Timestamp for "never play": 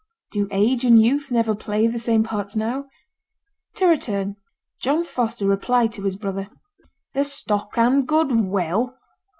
1.29-1.85